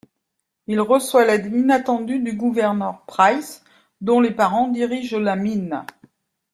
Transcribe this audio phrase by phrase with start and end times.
[0.65, 3.63] Il reçoit l'aide inattendue du Gouverneur Pryce,
[4.01, 5.83] dont les parents dirigent la mine.